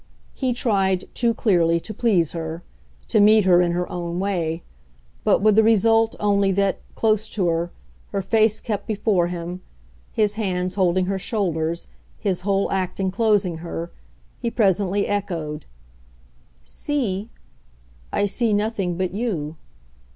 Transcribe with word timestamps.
He 0.33 0.51
tried, 0.51 1.07
too 1.13 1.35
clearly, 1.35 1.79
to 1.81 1.93
please 1.93 2.31
her 2.31 2.63
to 3.07 3.19
meet 3.19 3.45
her 3.45 3.61
in 3.61 3.73
her 3.73 3.87
own 3.91 4.19
way; 4.19 4.63
but 5.23 5.41
with 5.43 5.55
the 5.55 5.61
result 5.61 6.15
only 6.19 6.51
that, 6.53 6.81
close 6.95 7.29
to 7.29 7.47
her, 7.49 7.71
her 8.09 8.23
face 8.23 8.61
kept 8.61 8.87
before 8.87 9.27
him, 9.27 9.61
his 10.11 10.33
hands 10.41 10.73
holding 10.73 11.05
her 11.05 11.19
shoulders, 11.19 11.85
his 12.17 12.41
whole 12.41 12.71
act 12.71 12.99
enclosing 12.99 13.57
her, 13.59 13.91
he 14.39 14.49
presently 14.49 15.05
echoed: 15.05 15.65
"'See'? 16.63 17.29
I 18.11 18.25
see 18.25 18.53
nothing 18.53 18.97
but 18.97 19.13
you." 19.13 19.55